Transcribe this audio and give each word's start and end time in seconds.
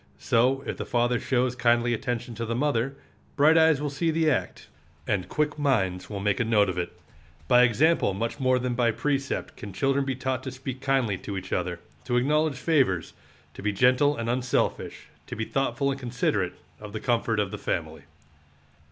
So, 0.17 0.63
if 0.65 0.77
the 0.77 0.83
father 0.87 1.19
shows 1.19 1.55
kindly 1.55 1.93
attention 1.93 2.33
to 2.33 2.45
the 2.47 2.55
mother, 2.55 2.95
bright 3.35 3.55
eyes 3.55 3.79
will 3.79 3.91
see 3.91 4.09
the 4.09 4.31
act, 4.31 4.67
and 5.05 5.29
quick 5.29 5.59
minds 5.59 6.09
will 6.09 6.19
make 6.19 6.39
a 6.39 6.43
note 6.43 6.69
of 6.69 6.77
it. 6.79 6.99
By 7.47 7.61
example 7.61 8.15
much 8.15 8.39
more 8.39 8.57
than 8.57 8.73
by 8.73 8.89
precept 8.89 9.55
can 9.55 9.73
children 9.73 10.03
be 10.03 10.15
taught 10.15 10.41
to 10.45 10.51
speak 10.51 10.81
kindly 10.81 11.19
to 11.19 11.37
each 11.37 11.53
other, 11.53 11.79
to 12.05 12.17
acknowledge 12.17 12.55
favors, 12.57 13.13
to 13.53 13.61
be 13.61 13.71
gentle 13.71 14.17
and 14.17 14.27
unselfish, 14.27 15.09
to 15.27 15.35
be 15.35 15.45
thoughtful 15.45 15.91
and 15.91 15.99
considerate 15.99 16.53
of 16.79 16.93
the 16.93 16.99
comfort 16.99 17.39
of 17.39 17.51
the 17.51 17.59
family. 17.59 18.01